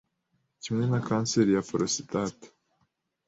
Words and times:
kimwe 0.63 0.83
na 0.91 0.99
kanseri 1.07 1.51
ya 1.55 1.65
porositate 1.69 2.47